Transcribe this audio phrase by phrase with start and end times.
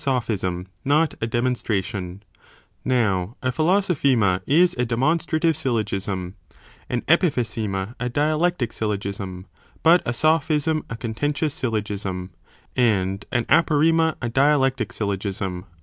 [0.03, 2.23] Sophism, not a demonstration.
[2.83, 4.39] Now, a philoso also Anal.
[4.39, 4.41] Pr.
[4.41, 6.33] phema is a demonstrative syllogism;
[6.89, 9.45] an epichei a rema, ἃ dialectic syllogism;
[9.83, 12.31] but a sophism, a con tentious syllogism;
[12.75, 15.77] and an aporema, a dialectic syllogism of contradiction."